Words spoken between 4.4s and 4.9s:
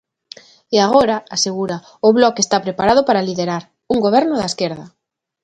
esquerda.